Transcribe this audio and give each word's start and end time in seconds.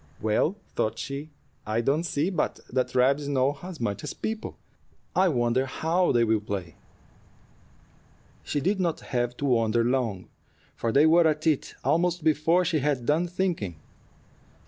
"Well," 0.19 0.55
thought 0.75 0.97
she, 0.97 1.29
"I 1.63 1.81
don't 1.81 2.01
see 2.05 2.31
but 2.31 2.59
that 2.71 2.95
rabbits 2.95 3.27
know 3.27 3.59
as 3.61 3.79
much 3.79 4.03
as 4.03 4.15
people. 4.15 4.57
I 5.15 5.27
wonder 5.29 5.67
how 5.67 6.11
they 6.11 6.23
will 6.23 6.39
play." 6.41 6.75
She 8.41 8.61
did 8.61 8.79
not 8.79 9.01
have 9.01 9.37
to 9.37 9.45
wonder 9.45 9.83
long, 9.83 10.29
for 10.75 10.91
they 10.91 11.05
were 11.05 11.27
at 11.27 11.45
it 11.45 11.75
almost 11.83 12.23
before 12.23 12.65
she 12.65 12.79
had 12.79 13.05
done 13.05 13.27
thinking. 13.27 13.75